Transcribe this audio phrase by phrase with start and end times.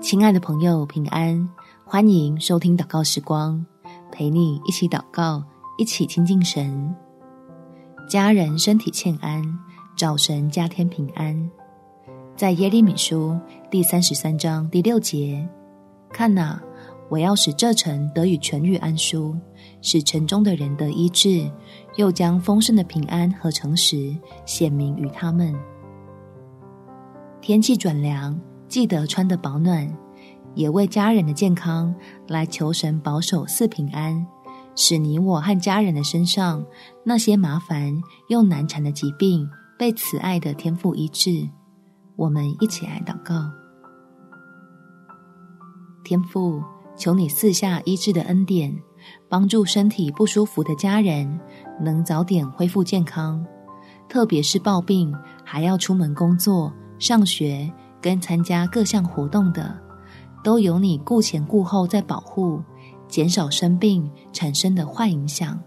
[0.00, 1.48] 亲爱的朋友，平安！
[1.84, 3.64] 欢迎收听祷告时光，
[4.12, 5.42] 陪你一起祷告，
[5.78, 6.94] 一起亲近神。
[8.08, 9.42] 家人身体欠安，
[9.96, 11.50] 找神加添平安。
[12.36, 13.38] 在耶利米书
[13.70, 15.46] 第三十三章第六节，
[16.10, 16.60] 看哪，
[17.08, 19.34] 我要使这城得以痊愈安舒，
[19.80, 21.50] 使城中的人得医治，
[21.96, 24.14] 又将丰盛的平安和诚实
[24.44, 25.54] 显明于他们。
[27.40, 28.38] 天气转凉。
[28.68, 29.88] 记得穿得保暖，
[30.54, 31.94] 也为家人的健康
[32.28, 34.26] 来求神保守四平安，
[34.74, 36.64] 使你我和家人的身上
[37.04, 41.48] 那些麻烦又难缠的疾病被慈爱的天父医治。
[42.16, 43.50] 我们一起来祷告：
[46.04, 46.62] 天父，
[46.96, 48.76] 求你四下医治的恩典，
[49.28, 51.40] 帮助身体不舒服的家人
[51.80, 53.44] 能早点恢复健康，
[54.08, 57.70] 特别是抱病还要出门工作、上学。
[58.04, 59.74] 跟参加各项活动的，
[60.42, 62.62] 都有你顾前顾后在保护，
[63.08, 65.58] 减少生病产生的坏影响，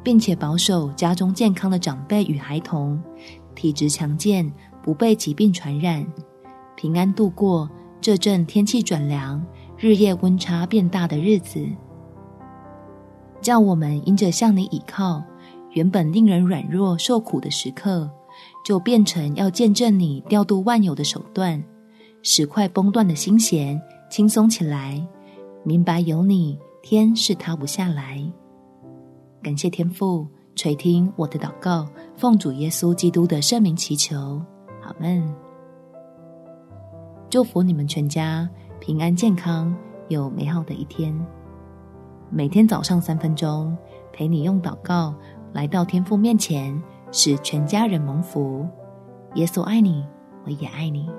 [0.00, 3.02] 并且保守家中健康的长辈与孩童，
[3.56, 4.48] 体质强健，
[4.80, 6.06] 不被疾病传染，
[6.76, 7.68] 平安度过
[8.00, 9.44] 这阵天气转凉、
[9.76, 11.66] 日夜温差变大的日子。
[13.40, 15.20] 叫我们因着向你倚靠，
[15.72, 18.08] 原本令人软弱受苦的时刻。
[18.64, 21.62] 就变成要见证你调度万有的手段，
[22.22, 23.80] 使快崩断的心弦
[24.10, 25.06] 轻松起来。
[25.64, 28.22] 明白有你，天是塌不下来。
[29.42, 31.86] 感谢天父垂听我的祷告，
[32.16, 34.40] 奉主耶稣基督的圣名祈求，
[34.82, 35.22] 阿们。
[37.28, 38.48] 祝福你们全家
[38.80, 39.74] 平安健康，
[40.08, 41.14] 有美好的一天。
[42.28, 43.76] 每天早上三分钟，
[44.12, 45.14] 陪你用祷告
[45.52, 46.80] 来到天父面前。
[47.12, 48.66] 使全家人蒙福，
[49.34, 50.06] 耶稣爱你，
[50.44, 51.10] 我也爱你。